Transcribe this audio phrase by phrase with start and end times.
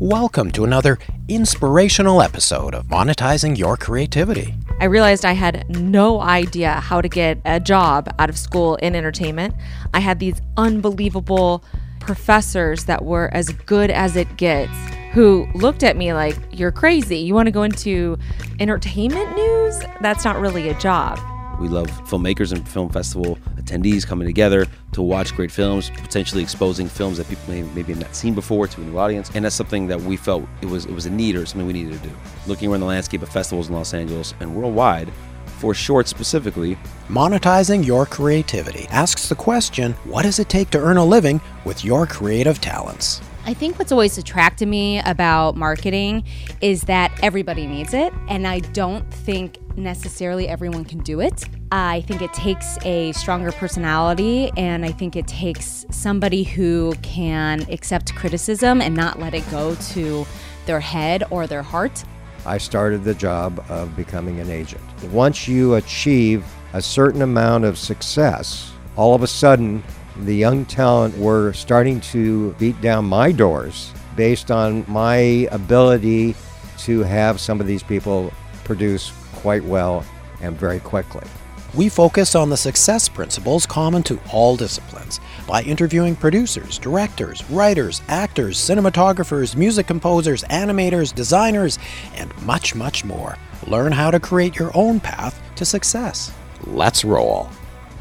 [0.00, 4.54] Welcome to another inspirational episode of Monetizing Your Creativity.
[4.78, 8.94] I realized I had no idea how to get a job out of school in
[8.94, 9.54] entertainment.
[9.94, 11.64] I had these unbelievable
[11.98, 14.70] professors that were as good as it gets
[15.14, 17.16] who looked at me like, You're crazy.
[17.16, 18.18] You want to go into
[18.60, 19.80] entertainment news?
[20.02, 21.18] That's not really a job.
[21.58, 26.88] We love filmmakers and film festival attendees coming together to watch great films, potentially exposing
[26.88, 29.56] films that people may maybe have not seen before to a new audience, and that's
[29.56, 32.08] something that we felt it was it was a need or something we needed to
[32.08, 32.14] do.
[32.46, 35.10] Looking around the landscape of festivals in Los Angeles and worldwide,
[35.58, 36.76] for short specifically,
[37.08, 41.84] Monetizing Your Creativity asks the question what does it take to earn a living with
[41.84, 43.22] your creative talents?
[43.48, 46.24] I think what's always attracted me about marketing
[46.60, 51.44] is that everybody needs it, and I don't think necessarily everyone can do it.
[51.70, 57.60] I think it takes a stronger personality, and I think it takes somebody who can
[57.70, 60.26] accept criticism and not let it go to
[60.66, 62.02] their head or their heart.
[62.44, 64.82] I started the job of becoming an agent.
[65.12, 69.84] Once you achieve a certain amount of success, all of a sudden
[70.20, 75.16] the young talent were starting to beat down my doors based on my
[75.50, 76.34] ability
[76.78, 78.32] to have some of these people
[78.64, 80.04] produce quite well
[80.40, 81.26] and very quickly.
[81.74, 88.00] We focus on the success principles common to all disciplines by interviewing producers, directors, writers,
[88.08, 91.78] actors, cinematographers, music composers, animators, designers,
[92.14, 93.36] and much, much more.
[93.66, 96.32] Learn how to create your own path to success.
[96.64, 97.50] Let's roll.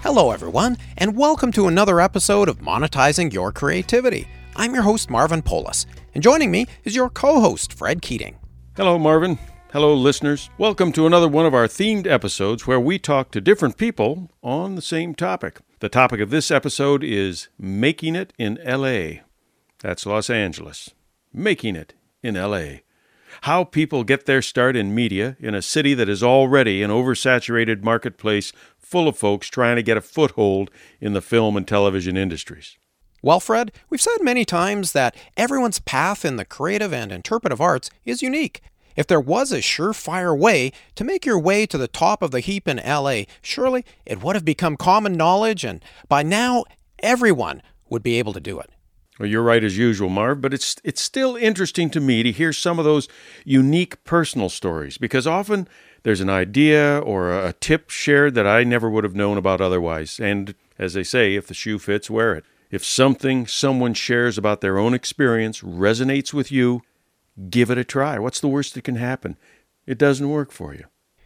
[0.06, 4.28] Hello, everyone, and welcome to another episode of Monetizing Your Creativity.
[4.56, 8.38] I'm your host, Marvin Polis, and joining me is your co host, Fred Keating.
[8.78, 9.40] Hello, Marvin.
[9.74, 10.52] Hello, listeners.
[10.60, 14.76] Welcome to another one of our themed episodes where we talk to different people on
[14.76, 15.62] the same topic.
[15.80, 19.24] The topic of this episode is Making It in LA.
[19.80, 20.92] That's Los Angeles.
[21.34, 22.82] Making It in LA.
[23.42, 27.84] How people get their start in media in a city that is already an oversaturated
[27.84, 28.52] marketplace
[28.86, 30.70] full of folks trying to get a foothold
[31.02, 32.78] in the film and television industries.
[33.22, 37.90] Well, Fred, we've said many times that everyone's path in the creative and interpretive arts
[38.06, 38.62] is unique.
[38.96, 42.40] If there was a surefire way to make your way to the top of the
[42.40, 46.64] heap in LA, surely it would have become common knowledge, and by now
[47.00, 48.70] everyone would be able to do it.
[49.20, 52.52] Well, you're right as usual, Marv, but it's it's still interesting to me to hear
[52.52, 53.08] some of those
[53.46, 55.68] unique personal stories because often
[56.06, 60.20] there's an idea or a tip shared that I never would have known about otherwise.
[60.20, 62.46] And as they say, if the shoe fits, wear it.
[62.70, 66.84] If something someone shares about their own experience resonates with you,
[67.50, 68.20] give it a try.
[68.20, 69.36] What's the worst that can happen?
[69.88, 70.86] It doesn't work for you.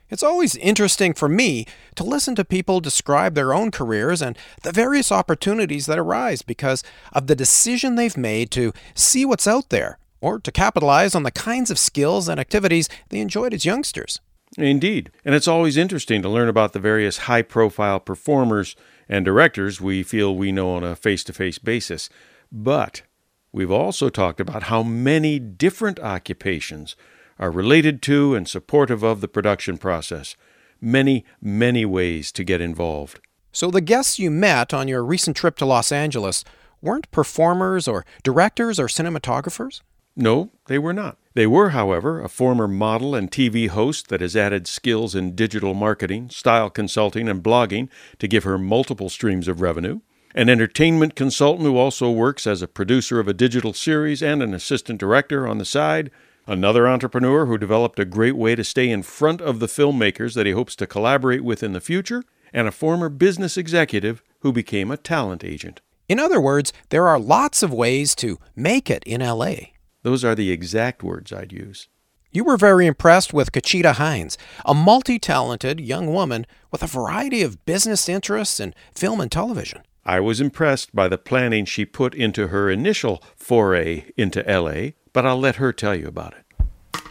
[0.09, 4.71] It's always interesting for me to listen to people describe their own careers and the
[4.71, 9.99] various opportunities that arise because of the decision they've made to see what's out there
[10.21, 14.21] or to capitalize on the kinds of skills and activities they enjoyed as youngsters.
[14.57, 15.11] Indeed.
[15.23, 18.75] And it's always interesting to learn about the various high profile performers
[19.07, 22.09] and directors we feel we know on a face to face basis.
[22.51, 23.03] But
[23.51, 26.95] we've also talked about how many different occupations
[27.37, 30.35] are related to and supportive of the production process.
[30.81, 33.19] Many, many ways to get involved.
[33.51, 36.43] So, the guests you met on your recent trip to Los Angeles
[36.81, 39.81] weren't performers or directors or cinematographers?
[40.15, 41.17] No, they were not.
[41.33, 45.73] They were, however, a former model and TV host that has added skills in digital
[45.73, 47.87] marketing, style consulting, and blogging
[48.17, 50.01] to give her multiple streams of revenue,
[50.35, 54.53] an entertainment consultant who also works as a producer of a digital series and an
[54.53, 56.11] assistant director on the side,
[56.45, 60.45] another entrepreneur who developed a great way to stay in front of the filmmakers that
[60.45, 64.91] he hopes to collaborate with in the future, and a former business executive who became
[64.91, 65.81] a talent agent.
[66.07, 69.55] In other words, there are lots of ways to make it in LA.
[70.03, 71.87] Those are the exact words I'd use.
[72.31, 77.41] You were very impressed with Cachita Hynes, a multi talented young woman with a variety
[77.41, 79.81] of business interests in film and television.
[80.05, 85.25] I was impressed by the planning she put into her initial foray into LA, but
[85.25, 87.01] I'll let her tell you about it.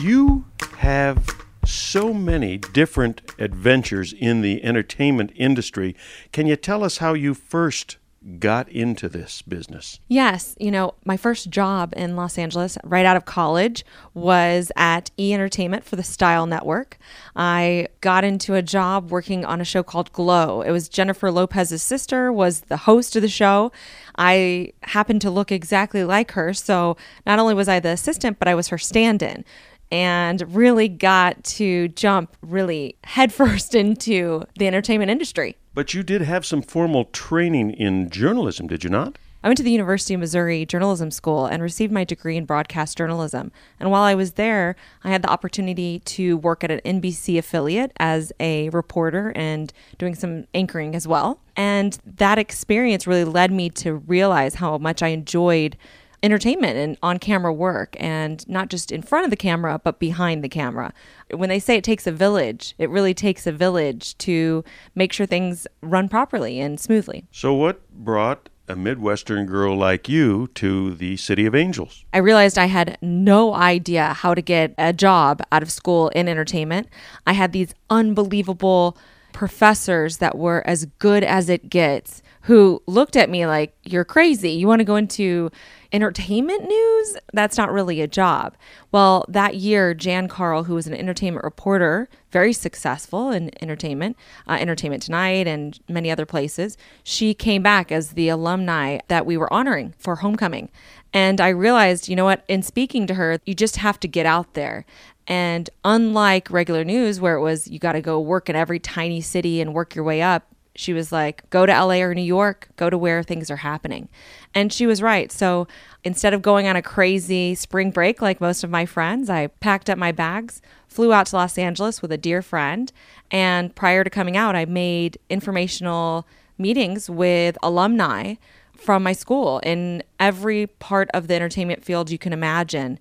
[0.00, 0.44] You
[0.78, 1.26] have
[1.64, 5.96] so many different adventures in the entertainment industry.
[6.32, 7.96] Can you tell us how you first
[8.38, 9.98] got into this business?
[10.08, 10.54] Yes.
[10.60, 15.32] You know, my first job in Los Angeles right out of college was at E
[15.32, 16.98] Entertainment for the Style Network.
[17.34, 20.60] I got into a job working on a show called Glow.
[20.62, 23.72] It was Jennifer Lopez's sister was the host of the show.
[24.18, 26.96] I happened to look exactly like her, so
[27.26, 29.44] not only was I the assistant, but I was her stand-in
[29.92, 35.56] and really got to jump really headfirst into the entertainment industry.
[35.72, 39.18] But you did have some formal training in journalism, did you not?
[39.42, 42.98] I went to the University of Missouri Journalism School and received my degree in broadcast
[42.98, 43.52] journalism.
[43.78, 47.92] And while I was there, I had the opportunity to work at an NBC affiliate
[47.98, 51.40] as a reporter and doing some anchoring as well.
[51.56, 55.78] And that experience really led me to realize how much I enjoyed
[56.22, 60.44] entertainment and on camera work and not just in front of the camera but behind
[60.44, 60.92] the camera.
[61.32, 64.64] When they say it takes a village, it really takes a village to
[64.94, 67.26] make sure things run properly and smoothly.
[67.30, 72.04] So, what brought a Midwestern girl like you to the City of Angels?
[72.12, 76.28] I realized I had no idea how to get a job out of school in
[76.28, 76.88] entertainment.
[77.26, 78.96] I had these unbelievable
[79.32, 84.50] professors that were as good as it gets who looked at me like, You're crazy.
[84.50, 85.50] You want to go into
[85.92, 87.16] entertainment news?
[87.32, 88.56] That's not really a job.
[88.92, 94.16] Well, that year, Jann Carl, who was an entertainment reporter, very successful in entertainment,
[94.48, 99.36] uh, Entertainment Tonight, and many other places, she came back as the alumni that we
[99.36, 100.70] were honoring for homecoming.
[101.12, 104.26] And I realized, you know what, in speaking to her, you just have to get
[104.26, 104.86] out there.
[105.26, 109.20] And unlike regular news, where it was you got to go work in every tiny
[109.20, 110.46] city and work your way up,
[110.80, 114.08] she was like, go to LA or New York, go to where things are happening.
[114.54, 115.30] And she was right.
[115.30, 115.68] So
[116.04, 119.90] instead of going on a crazy spring break like most of my friends, I packed
[119.90, 122.90] up my bags, flew out to Los Angeles with a dear friend.
[123.30, 128.36] And prior to coming out, I made informational meetings with alumni
[128.74, 132.98] from my school in every part of the entertainment field you can imagine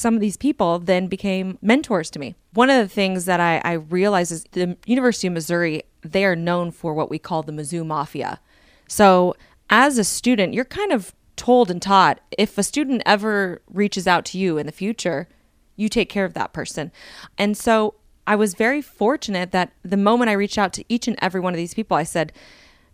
[0.00, 2.34] some of these people then became mentors to me.
[2.54, 6.36] One of the things that I, I realized is the University of Missouri, they are
[6.36, 8.40] known for what we call the Mizzou Mafia.
[8.88, 9.34] So
[9.68, 14.24] as a student, you're kind of told and taught if a student ever reaches out
[14.26, 15.28] to you in the future,
[15.76, 16.92] you take care of that person.
[17.38, 17.94] And so
[18.26, 21.54] I was very fortunate that the moment I reached out to each and every one
[21.54, 22.32] of these people, I said,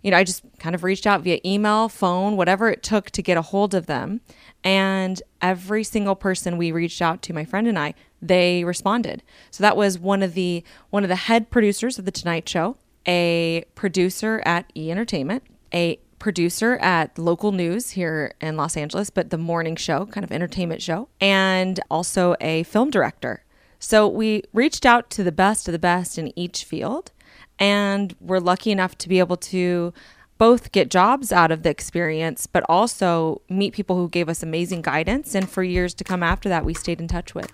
[0.03, 3.23] you know, I just kind of reached out via email, phone, whatever it took to
[3.23, 4.21] get a hold of them.
[4.63, 9.23] And every single person we reached out to, my friend and I, they responded.
[9.51, 12.77] So that was one of the one of the head producers of the Tonight Show,
[13.07, 15.43] a producer at E Entertainment,
[15.73, 20.33] a producer at local news here in Los Angeles, but the morning show, kind of
[20.33, 23.45] entertainment show, and also a film director.
[23.79, 27.13] So we reached out to the best of the best in each field
[27.59, 29.93] and we're lucky enough to be able to
[30.39, 34.83] both get jobs out of the experience, but also meet people who gave us amazing
[34.83, 35.35] guidance.
[35.35, 37.51] And for years to come after that, we stayed in touch with.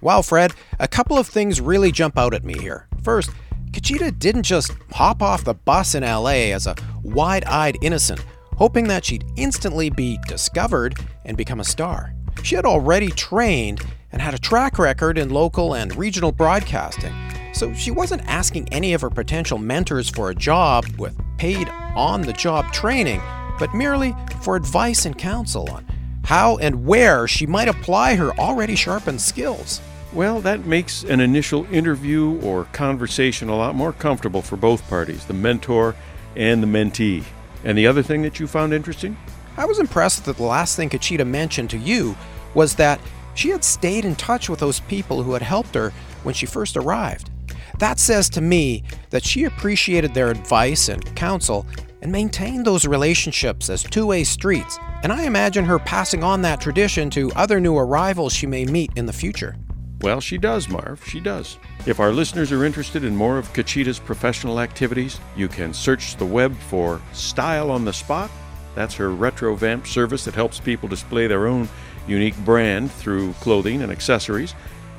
[0.00, 2.88] Wow, Fred, a couple of things really jump out at me here.
[3.02, 3.30] First,
[3.72, 8.24] Cachita didn't just hop off the bus in LA as a wide eyed innocent,
[8.56, 12.14] hoping that she'd instantly be discovered and become a star.
[12.42, 13.80] She had already trained
[14.12, 17.14] and had a track record in local and regional broadcasting,
[17.52, 22.22] so she wasn't asking any of her potential mentors for a job with paid on
[22.22, 23.22] the job training,
[23.58, 25.86] but merely for advice and counsel on
[26.24, 29.80] how and where she might apply her already sharpened skills.
[30.12, 35.24] Well, that makes an initial interview or conversation a lot more comfortable for both parties,
[35.24, 35.94] the mentor
[36.34, 37.24] and the mentee.
[37.62, 39.16] And the other thing that you found interesting?
[39.56, 42.16] I was impressed that the last thing Cachita mentioned to you
[42.54, 43.00] was that
[43.34, 45.92] she had stayed in touch with those people who had helped her
[46.24, 47.30] when she first arrived.
[47.78, 51.66] That says to me that she appreciated their advice and counsel
[52.02, 56.60] and maintained those relationships as two way streets, and I imagine her passing on that
[56.60, 59.56] tradition to other new arrivals she may meet in the future.
[60.02, 61.04] Well, she does, Marv.
[61.06, 61.58] She does.
[61.86, 66.24] If our listeners are interested in more of Cachita's professional activities, you can search the
[66.24, 68.30] web for Style on the Spot.
[68.74, 71.68] That's her retro vamp service that helps people display their own
[72.06, 74.54] unique brand through clothing and accessories.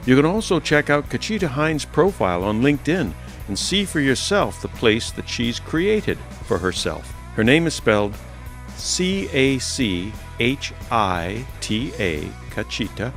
[0.06, 3.12] You can also check out Cachita Hynes' profile on LinkedIn
[3.48, 7.12] and see for yourself the place that she's created for herself.
[7.36, 8.16] Her name is spelled
[8.76, 13.12] C A C H I T A, Cachita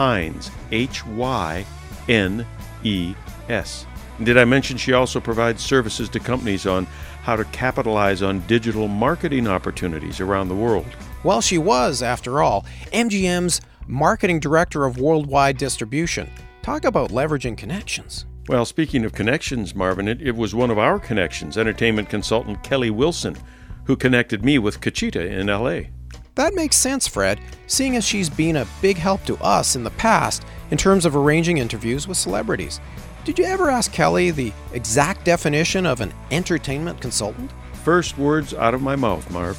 [0.00, 1.66] Hynes, H Y
[2.08, 2.46] N
[2.82, 3.14] E
[3.50, 3.84] S.
[4.22, 6.86] Did I mention she also provides services to companies on
[7.22, 10.86] how to capitalize on digital marketing opportunities around the world?
[11.22, 12.64] Well, she was, after all,
[12.94, 16.30] MGM's marketing director of worldwide distribution.
[16.62, 18.24] Talk about leveraging connections.
[18.48, 22.90] Well, speaking of connections, Marvin, it, it was one of our connections, entertainment consultant Kelly
[22.90, 23.36] Wilson,
[23.84, 25.90] who connected me with Cachita in LA.
[26.36, 29.90] That makes sense, Fred, seeing as she's been a big help to us in the
[29.90, 32.80] past in terms of arranging interviews with celebrities.
[33.24, 37.50] Did you ever ask Kelly the exact definition of an entertainment consultant?
[37.84, 39.58] First words out of my mouth, Marv.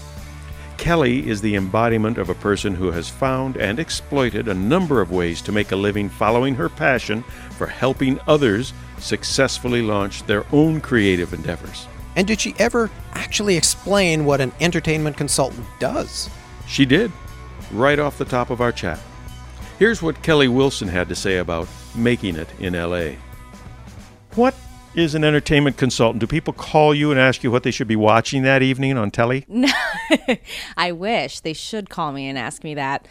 [0.77, 5.11] Kelly is the embodiment of a person who has found and exploited a number of
[5.11, 10.81] ways to make a living following her passion for helping others successfully launch their own
[10.81, 11.87] creative endeavors.
[12.15, 16.29] And did she ever actually explain what an entertainment consultant does?
[16.71, 17.11] She did,
[17.73, 18.97] right off the top of our chat.
[19.77, 23.17] Here's what Kelly Wilson had to say about making it in LA.
[24.35, 24.55] What
[24.95, 26.21] is an entertainment consultant?
[26.21, 29.11] Do people call you and ask you what they should be watching that evening on
[29.11, 29.43] telly?
[29.49, 29.67] No,
[30.77, 33.05] I wish they should call me and ask me that.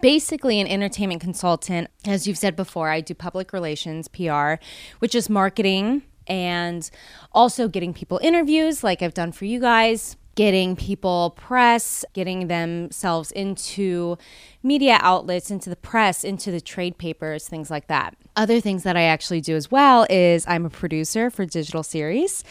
[0.00, 4.54] Basically, an entertainment consultant, as you've said before, I do public relations, PR,
[5.00, 6.90] which is marketing and
[7.32, 13.30] also getting people interviews like I've done for you guys, getting people press, getting themselves
[13.32, 14.16] into
[14.62, 18.16] media outlets, into the press, into the trade papers, things like that.
[18.36, 22.44] Other things that I actually do as well is I'm a producer for digital series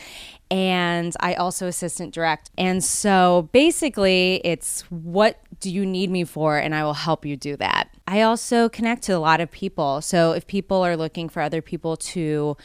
[0.52, 2.52] and I also assistant direct.
[2.58, 7.38] And so basically, it's what do you need me for, and I will help you
[7.38, 7.90] do that.
[8.06, 10.02] I also connect to a lot of people.
[10.02, 12.58] So if people are looking for other people to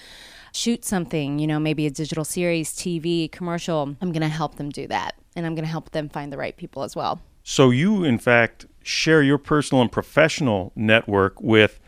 [0.57, 4.71] shoot something, you know, maybe a digital series, TV, commercial, I'm going to help them
[4.71, 5.15] do that.
[5.37, 7.21] And I'm going to help them find the right people as well.
[7.43, 11.79] So you, in fact, share your personal and professional network with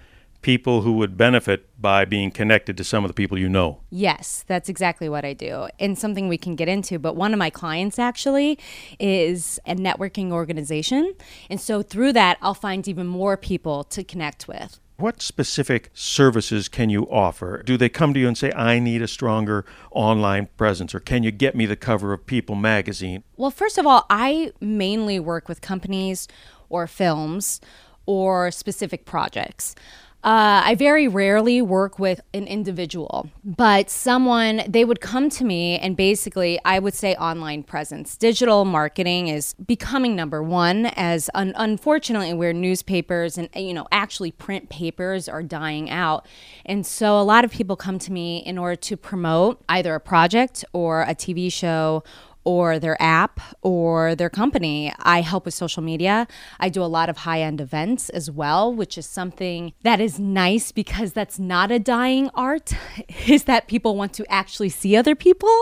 [0.40, 3.80] people who would benefit by being connected to some of the people you know.
[3.90, 5.68] Yes, that's exactly what I do.
[5.80, 6.98] And something we can get into.
[6.98, 8.58] But one of my clients actually
[9.00, 11.14] is a networking organization.
[11.50, 14.78] And so through that, I'll find even more people to connect with.
[15.00, 17.62] What specific services can you offer?
[17.62, 21.22] Do they come to you and say, I need a stronger online presence, or can
[21.22, 23.22] you get me the cover of People magazine?
[23.36, 26.26] Well, first of all, I mainly work with companies
[26.68, 27.60] or films
[28.06, 29.76] or specific projects.
[30.25, 35.78] Uh, I very rarely work with an individual, but someone, they would come to me
[35.78, 38.16] and basically, I would say online presence.
[38.16, 44.32] Digital marketing is becoming number one, as un- unfortunately, where newspapers and, you know, actually
[44.32, 46.26] print papers are dying out.
[46.66, 50.00] And so a lot of people come to me in order to promote either a
[50.00, 52.02] project or a TV show
[52.48, 54.90] or their app or their company.
[55.00, 56.26] I help with social media.
[56.58, 60.18] I do a lot of high end events as well, which is something that is
[60.18, 62.72] nice because that's not a dying art,
[63.26, 65.54] is that people want to actually see other people.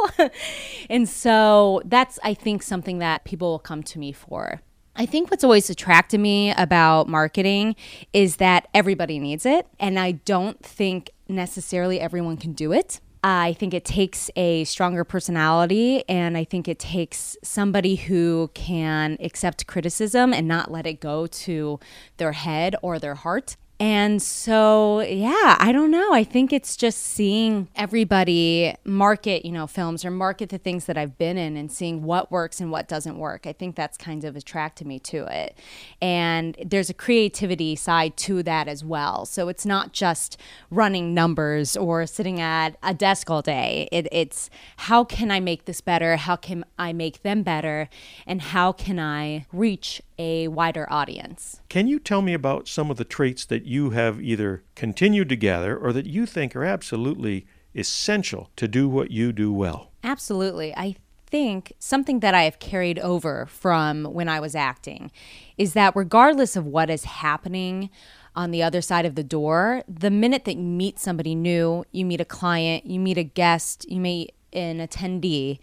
[0.88, 4.60] and so that's, I think, something that people will come to me for.
[4.94, 7.74] I think what's always attracted me about marketing
[8.12, 9.66] is that everybody needs it.
[9.80, 13.00] And I don't think necessarily everyone can do it.
[13.28, 19.16] I think it takes a stronger personality, and I think it takes somebody who can
[19.20, 21.80] accept criticism and not let it go to
[22.18, 23.56] their head or their heart.
[23.78, 26.12] And so, yeah, I don't know.
[26.14, 30.96] I think it's just seeing everybody market, you know, films or market the things that
[30.96, 33.46] I've been in and seeing what works and what doesn't work.
[33.46, 35.58] I think that's kind of attracted me to it.
[36.00, 39.26] And there's a creativity side to that as well.
[39.26, 40.40] So it's not just
[40.70, 43.90] running numbers or sitting at a desk all day.
[43.92, 46.16] It, it's how can I make this better?
[46.16, 47.90] How can I make them better?
[48.26, 51.60] And how can I reach a wider audience.
[51.68, 55.36] Can you tell me about some of the traits that you have either continued to
[55.36, 59.90] gather or that you think are absolutely essential to do what you do well?
[60.02, 60.74] Absolutely.
[60.76, 60.96] I
[61.26, 65.10] think something that I have carried over from when I was acting
[65.58, 67.90] is that regardless of what is happening
[68.34, 72.04] on the other side of the door, the minute that you meet somebody new, you
[72.04, 75.58] meet a client, you meet a guest, you meet an attendee,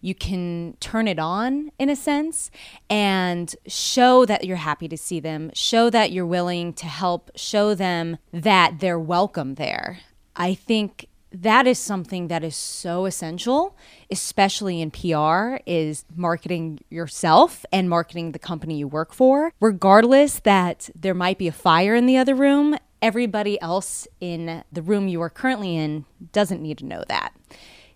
[0.00, 2.50] you can turn it on in a sense
[2.88, 7.74] and show that you're happy to see them, show that you're willing to help, show
[7.74, 9.98] them that they're welcome there.
[10.36, 13.76] I think that is something that is so essential
[14.10, 20.88] especially in PR is marketing yourself and marketing the company you work for regardless that
[20.94, 25.20] there might be a fire in the other room everybody else in the room you
[25.20, 27.34] are currently in doesn't need to know that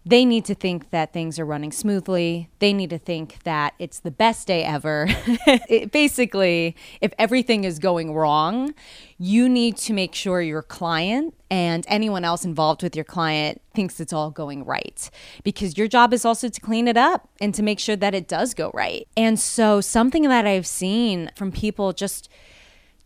[0.04, 2.49] they need to think that things are running smoothly.
[2.59, 5.07] They need to think that it's the best day ever.
[5.69, 8.75] it, basically, if everything is going wrong,
[9.19, 14.00] you need to make sure your client and anyone else involved with your client thinks
[14.00, 15.11] it's all going right
[15.45, 18.26] because your job is also to clean it up and to make sure that it
[18.26, 19.07] does go right.
[19.19, 22.30] And so something that I've seen from people just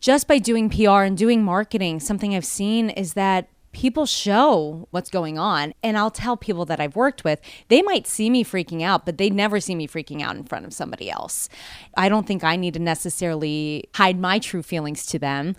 [0.00, 5.10] just by doing PR and doing marketing, something I've seen is that people show what's
[5.10, 5.74] going on.
[5.82, 9.18] And I'll tell people that I've worked with, they might see me freaking out, but
[9.18, 11.48] they never see me freaking out in front of somebody else.
[11.96, 15.56] I don't think I need to necessarily hide my true feelings to them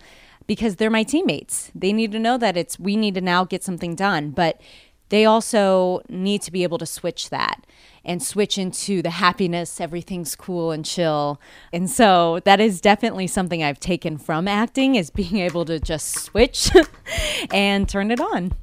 [0.47, 1.71] because they're my teammates.
[1.75, 4.61] They need to know that it's we need to now get something done, but
[5.09, 7.65] they also need to be able to switch that
[8.03, 11.41] and switch into the happiness, everything's cool and chill.
[11.73, 16.19] And so that is definitely something I've taken from acting is being able to just
[16.19, 16.69] switch
[17.51, 18.53] and turn it on.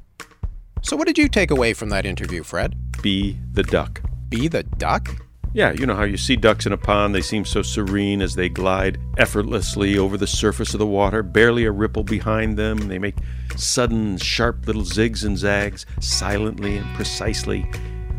[0.82, 2.76] So what did you take away from that interview, Fred?
[3.02, 4.02] Be the duck.
[4.28, 5.08] be the duck?
[5.54, 8.34] Yeah, you know how you see ducks in a pond, they seem so serene as
[8.34, 12.88] they glide effortlessly over the surface of the water, barely a ripple behind them.
[12.88, 13.16] They make
[13.56, 17.70] sudden, sharp little zigs and zags, silently and precisely.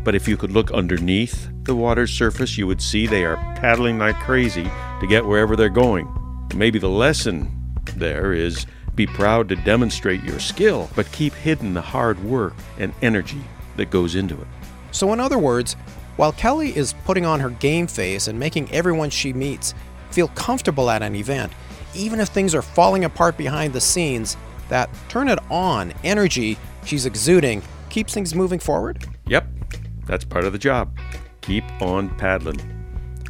[0.04, 3.98] But if you could look underneath the water's surface, you would see they are paddling
[3.98, 6.08] like crazy to get wherever they're going.
[6.54, 7.50] Maybe the lesson
[7.96, 12.92] there is be proud to demonstrate your skill, but keep hidden the hard work and
[13.02, 13.40] energy
[13.76, 14.46] that goes into it.
[14.92, 15.74] So, in other words,
[16.16, 19.74] while Kelly is putting on her game face and making everyone she meets
[20.10, 21.52] feel comfortable at an event,
[21.94, 24.36] even if things are falling apart behind the scenes,
[24.68, 29.04] that turn it on energy she's exuding keeps things moving forward?
[29.26, 29.46] Yep,
[30.06, 30.96] that's part of the job.
[31.42, 32.60] Keep on paddling.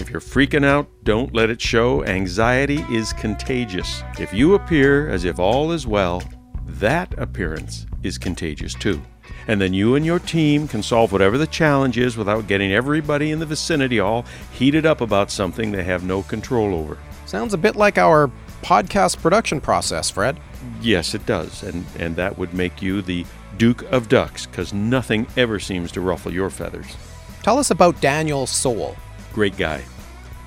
[0.00, 2.04] If you're freaking out, don't let it show.
[2.04, 4.02] Anxiety is contagious.
[4.18, 6.22] If you appear as if all is well,
[6.66, 9.00] that appearance is contagious too.
[9.46, 13.30] And then you and your team can solve whatever the challenge is without getting everybody
[13.30, 16.98] in the vicinity all heated up about something they have no control over.
[17.26, 18.30] Sounds a bit like our
[18.64, 20.40] podcast production process, Fred.
[20.80, 21.62] Yes, it does.
[21.62, 23.26] And, and that would make you the
[23.58, 26.96] Duke of Ducks, because nothing ever seems to ruffle your feathers.
[27.42, 28.96] Tell us about Daniel Sol.
[29.34, 29.82] Great guy,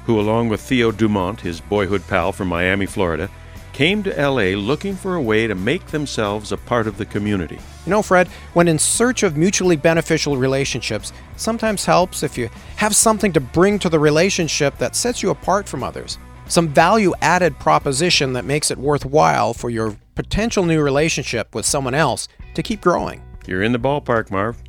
[0.05, 3.29] who, along with Theo Dumont, his boyhood pal from Miami, Florida,
[3.71, 7.59] came to LA looking for a way to make themselves a part of the community.
[7.86, 12.95] You know, Fred, when in search of mutually beneficial relationships, sometimes helps if you have
[12.95, 16.17] something to bring to the relationship that sets you apart from others.
[16.50, 21.94] Some value added proposition that makes it worthwhile for your potential new relationship with someone
[21.94, 23.22] else to keep growing.
[23.46, 24.63] You're in the ballpark, Marv.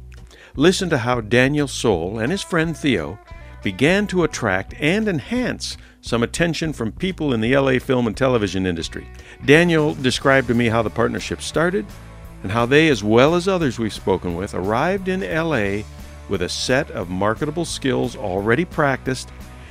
[0.57, 3.17] Listen to how Daniel Sol and his friend Theo
[3.63, 8.67] began to attract and enhance some attention from people in the LA film and television
[8.67, 9.07] industry.
[9.45, 11.87] Daniel described to me how the partnership started
[12.43, 15.85] and how they, as well as others we've spoken with, arrived in LA
[16.29, 19.31] with a set of marketable skills already practiced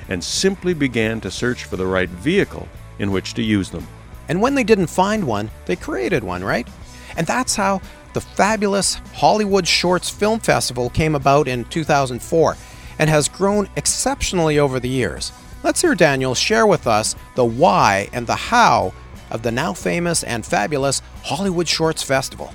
[0.09, 2.67] and simply began to search for the right vehicle
[2.99, 3.87] in which to use them.
[4.29, 6.67] And when they didn't find one, they created one, right?
[7.15, 7.81] And that's how
[8.13, 12.57] the fabulous Hollywood Shorts Film Festival came about in 2004
[12.99, 15.31] and has grown exceptionally over the years.
[15.63, 18.93] Let's hear Daniel share with us the why and the how
[19.31, 22.53] of the now famous and fabulous Hollywood Shorts Festival.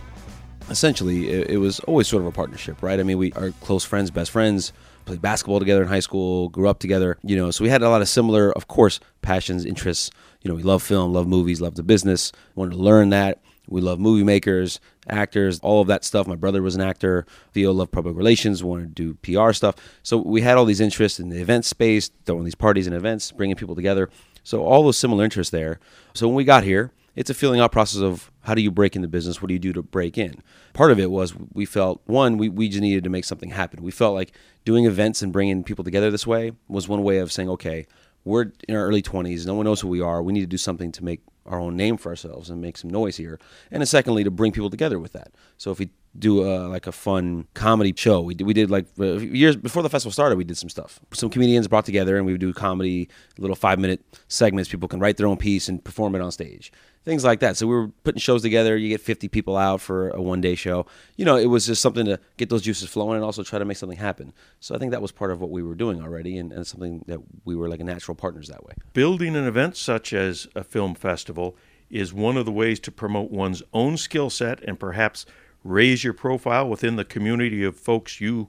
[0.71, 2.99] Essentially, it, it was always sort of a partnership, right?
[2.99, 4.73] I mean, we are close friends, best friends,
[5.05, 7.89] played basketball together in high school, grew up together, you know, so we had a
[7.89, 10.11] lot of similar, of course, passions, interests.
[10.43, 13.41] You know, we love film, love movies, love the business, wanted to learn that.
[13.69, 16.27] We love movie makers, actors, all of that stuff.
[16.27, 17.27] My brother was an actor.
[17.53, 19.77] Theo loved public relations, wanted to do PR stuff.
[20.03, 23.31] So we had all these interests in the event space, throwing these parties and events,
[23.31, 24.11] bringing people together.
[24.43, 25.79] So all those similar interests there.
[26.15, 28.97] So when we got here, it's a filling out process of how do you break
[28.97, 29.41] in the business?
[29.41, 30.43] What do you do to break in?
[30.73, 33.83] Part of it was we felt one, we, we just needed to make something happen.
[33.83, 34.33] We felt like
[34.65, 37.87] doing events and bringing people together this way was one way of saying, okay,
[38.25, 39.47] we're in our early 20s.
[39.47, 40.23] No one knows who we are.
[40.23, 42.91] We need to do something to make our own name for ourselves and make some
[42.91, 43.39] noise here.
[43.71, 45.33] And then secondly, to bring people together with that.
[45.59, 48.87] So if we do a, like a fun comedy show, we did, we did like
[49.01, 51.01] uh, years before the festival started, we did some stuff.
[51.13, 54.69] Some comedians brought together and we would do comedy, little five minute segments.
[54.69, 56.73] People can write their own piece and perform it on stage.
[57.05, 57.57] Things like that.
[57.57, 58.77] So we were putting shows together.
[58.77, 60.87] You get 50 people out for a one day show.
[61.17, 63.65] You know, it was just something to get those juices flowing and also try to
[63.65, 64.33] make something happen.
[64.61, 67.05] So I think that was part of what we were doing already and, and something
[67.09, 68.75] that we were like natural partners that way.
[68.93, 71.57] Building an event such as a film festival
[71.91, 75.27] is one of the ways to promote one's own skill set and perhaps
[75.65, 78.49] raise your profile within the community of folks you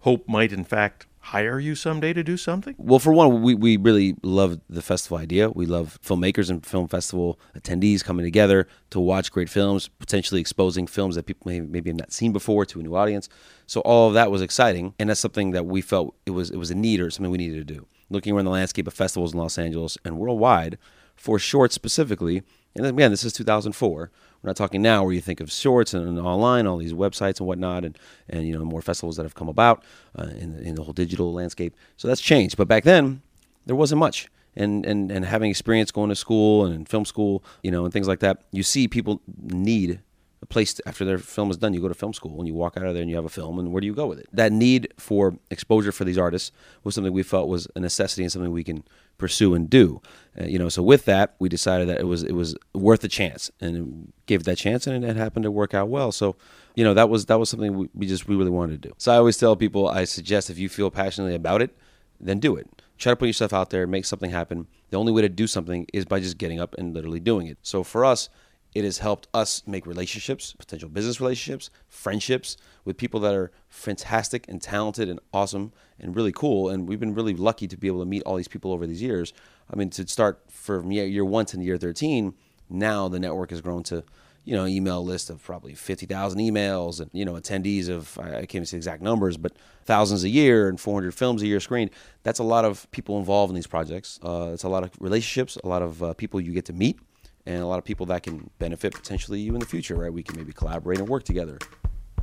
[0.00, 2.74] hope might, in fact, hire you someday to do something?
[2.76, 5.48] Well, for one, we, we really love the festival idea.
[5.48, 10.86] We love filmmakers and film festival attendees coming together to watch great films, potentially exposing
[10.86, 13.30] films that people may, maybe have not seen before to a new audience.
[13.66, 16.58] So all of that was exciting, and that's something that we felt it was it
[16.58, 17.86] was a need or something we needed to do.
[18.10, 20.76] Looking around the landscape of festivals in Los Angeles and worldwide,
[21.16, 22.42] for shorts specifically,
[22.76, 24.10] and again, this is 2004.
[24.42, 27.46] We're not talking now where you think of shorts and, online, all these websites and
[27.46, 29.82] whatnot, and, and you know more festivals that have come about
[30.18, 31.74] uh, in, in the whole digital landscape.
[31.96, 32.56] So that's changed.
[32.56, 33.22] But back then,
[33.66, 34.28] there wasn't much.
[34.56, 38.06] And, and, and having experience going to school and film school, you know, and things
[38.06, 40.00] like that, you see people need
[40.42, 41.74] a place to, after their film is done.
[41.74, 43.30] You go to film school and you walk out of there and you have a
[43.30, 44.28] film, and where do you go with it?
[44.32, 46.52] That need for exposure for these artists
[46.84, 48.84] was something we felt was a necessity and something we can
[49.18, 50.00] pursue and do.
[50.40, 53.08] Uh, you know, so with that, we decided that it was it was worth a
[53.08, 56.10] chance, and gave that chance, and it happened to work out well.
[56.10, 56.36] So,
[56.74, 58.94] you know, that was that was something we, we just we really wanted to do.
[58.98, 61.76] So I always tell people, I suggest if you feel passionately about it,
[62.20, 62.68] then do it.
[62.98, 64.66] Try to put yourself out there, make something happen.
[64.90, 67.58] The only way to do something is by just getting up and literally doing it.
[67.62, 68.28] So for us,
[68.74, 74.48] It has helped us make relationships, potential business relationships, friendships with people that are fantastic
[74.48, 76.68] and talented and awesome and really cool.
[76.68, 79.00] And we've been really lucky to be able to meet all these people over these
[79.00, 79.32] years.
[79.72, 82.34] I mean, to start from year, one to year 13,
[82.68, 84.04] now the network has grown to
[84.44, 88.56] you know, email list of probably 50,000 emails and, you know, attendees of, I can't
[88.56, 89.52] even say exact numbers, but
[89.84, 91.90] thousands a year and 400 films a year screened.
[92.24, 94.20] That's a lot of people involved in these projects.
[94.22, 97.00] Uh, it's a lot of relationships, a lot of uh, people you get to meet,
[97.46, 100.12] and a lot of people that can benefit potentially you in the future, right?
[100.12, 101.58] We can maybe collaborate and work together.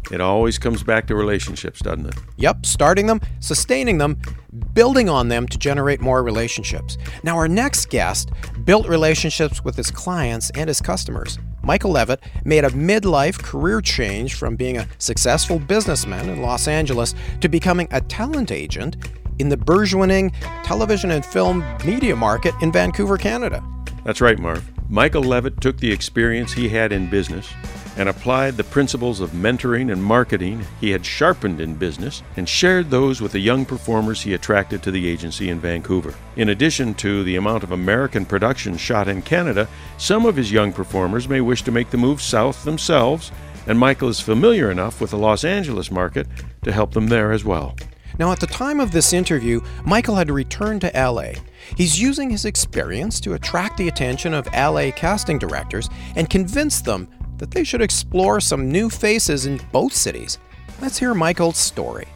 [0.09, 2.15] It always comes back to relationships, doesn't it?
[2.37, 4.19] Yep, starting them, sustaining them,
[4.73, 6.97] building on them to generate more relationships.
[7.23, 8.31] Now, our next guest
[8.65, 11.37] built relationships with his clients and his customers.
[11.61, 17.13] Michael Levitt made a midlife career change from being a successful businessman in Los Angeles
[17.39, 18.97] to becoming a talent agent
[19.37, 20.31] in the burgeoning
[20.63, 23.63] television and film media market in Vancouver, Canada.
[24.03, 24.70] That's right, Marv.
[24.93, 27.49] Michael Levitt took the experience he had in business
[27.95, 32.89] and applied the principles of mentoring and marketing he had sharpened in business and shared
[32.89, 36.13] those with the young performers he attracted to the agency in Vancouver.
[36.35, 40.73] In addition to the amount of American production shot in Canada, some of his young
[40.73, 43.31] performers may wish to make the move south themselves,
[43.67, 46.27] and Michael is familiar enough with the Los Angeles market
[46.63, 47.77] to help them there as well.
[48.19, 51.39] Now, at the time of this interview, Michael had returned to LA.
[51.75, 57.07] He's using his experience to attract the attention of LA casting directors and convince them
[57.37, 60.37] that they should explore some new faces in both cities.
[60.81, 62.07] Let's hear Michael's story.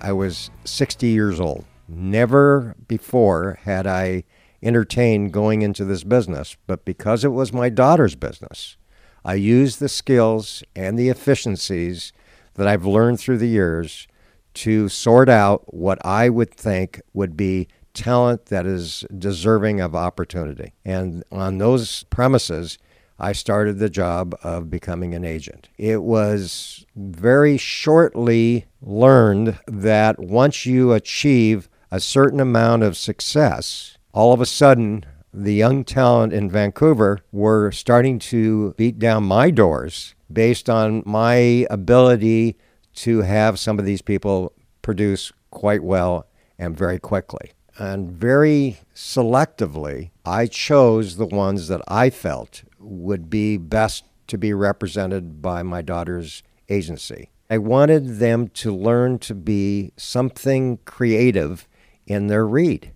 [0.00, 1.64] I was 60 years old.
[1.88, 4.24] Never before had I
[4.62, 8.76] entertained going into this business, but because it was my daughter's business,
[9.24, 12.12] I used the skills and the efficiencies
[12.54, 14.06] that I've learned through the years
[14.52, 20.72] to sort out what I would think would be talent that is deserving of opportunity.
[20.84, 22.78] And on those premises,
[23.18, 25.68] I started the job of becoming an agent.
[25.76, 34.32] It was very shortly learned that once you achieve a certain amount of success, all
[34.32, 40.14] of a sudden, the young talent in Vancouver were starting to beat down my doors
[40.32, 42.56] based on my ability
[42.94, 46.26] to have some of these people produce quite well
[46.58, 47.52] and very quickly.
[47.80, 54.52] And very selectively, I chose the ones that I felt would be best to be
[54.52, 57.30] represented by my daughter's agency.
[57.48, 61.66] I wanted them to learn to be something creative
[62.06, 62.92] in their read.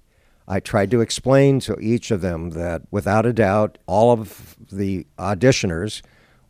[0.46, 5.06] I tried to explain to each of them that without a doubt, all of the
[5.18, 6.02] auditioners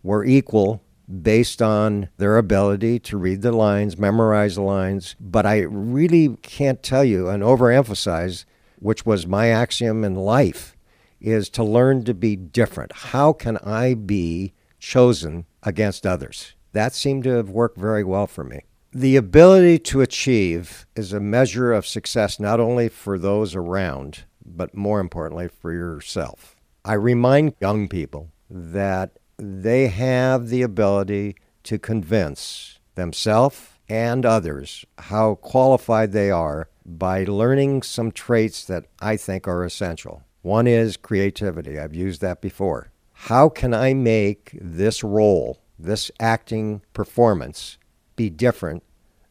[0.03, 0.83] were equal
[1.23, 5.17] based on their ability to read the lines, memorize the lines.
[5.21, 8.45] But I really can't tell you and overemphasize,
[8.79, 10.77] which was my axiom in life
[11.21, 12.93] is to learn to be different.
[12.93, 16.55] How can I be chosen against others?
[16.73, 18.61] That seemed to have worked very well for me.
[18.93, 24.77] The ability to achieve is a measure of success not only for those around, but
[24.77, 26.57] more importantly for yourself.
[26.85, 35.35] I remind young people that they have the ability to convince themselves and others how
[35.37, 40.23] qualified they are by learning some traits that I think are essential.
[40.43, 41.79] One is creativity.
[41.79, 42.91] I've used that before.
[43.13, 47.79] How can I make this role, this acting performance,
[48.17, 48.83] be different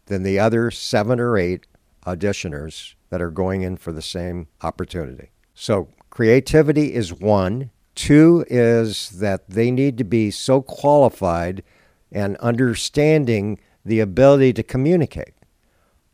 [0.07, 1.67] than the other seven or eight
[2.05, 5.29] auditioners that are going in for the same opportunity?
[5.53, 7.69] So, creativity is one.
[7.95, 11.63] Two is that they need to be so qualified
[12.11, 15.33] and understanding the ability to communicate.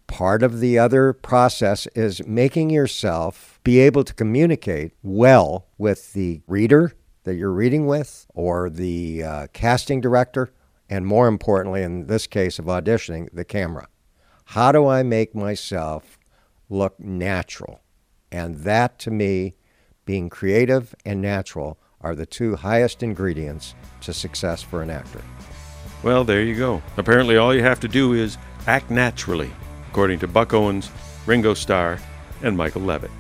[0.08, 6.42] Part of the other process is making yourself be able to communicate well with the
[6.48, 10.52] reader that you're reading with or the uh, casting director,
[10.89, 13.88] and more importantly, in this case of auditioning, the camera.
[14.46, 16.18] How do I make myself
[16.70, 17.82] look natural?
[18.32, 19.56] And that to me,
[20.10, 25.22] being creative and natural, are the two highest ingredients to success for an actor.
[26.02, 26.82] Well, there you go.
[26.98, 29.52] Apparently, all you have to do is act naturally
[29.88, 30.89] according to Buck Owens,
[31.28, 32.00] Ringo Starr,
[32.41, 33.12] and Michael Levitt.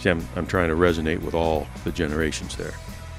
[0.00, 2.74] See, I'm, I'm trying to resonate with all the generations there.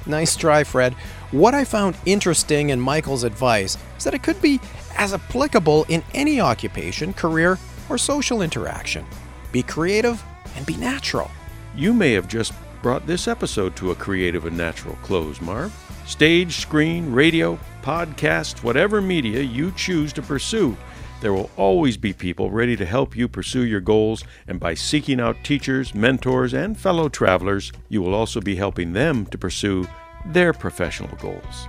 [0.06, 0.92] Nice try, Fred.
[1.32, 4.60] What I found interesting in Michael's advice is that it could be
[4.98, 9.06] as applicable in any occupation, career, or social interaction.
[9.54, 10.22] Be creative
[10.58, 11.32] and be natural.
[11.74, 15.74] You may have just brought this episode to a creative and natural close, Marv.
[16.06, 20.78] Stage, screen, radio, podcast, whatever media you choose to pursue
[21.20, 25.20] there will always be people ready to help you pursue your goals, and by seeking
[25.20, 29.88] out teachers, mentors, and fellow travelers, you will also be helping them to pursue
[30.26, 31.68] their professional goals.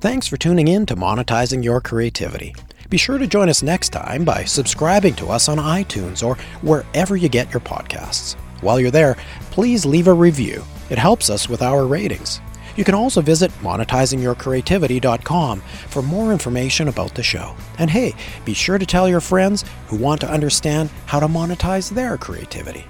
[0.00, 2.54] Thanks for tuning in to Monetizing Your Creativity.
[2.88, 7.16] Be sure to join us next time by subscribing to us on iTunes or wherever
[7.16, 8.36] you get your podcasts.
[8.60, 9.16] While you're there,
[9.50, 10.64] please leave a review.
[10.90, 12.40] It helps us with our ratings.
[12.76, 17.56] You can also visit monetizingyourcreativity.com for more information about the show.
[17.78, 21.90] And hey, be sure to tell your friends who want to understand how to monetize
[21.90, 22.84] their creativity.